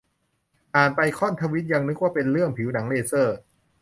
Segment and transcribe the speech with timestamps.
[0.75, 3.37] อ่านไปค่อนทวีตยังนึกว่าเป็นเรื่องผิวหนัง เลเซอร์